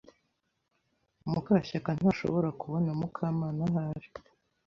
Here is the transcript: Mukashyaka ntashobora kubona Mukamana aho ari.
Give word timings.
Mukashyaka 1.31 1.89
ntashobora 1.97 2.49
kubona 2.61 2.89
Mukamana 2.99 3.61
aho 3.67 3.77
ari. 3.89 4.09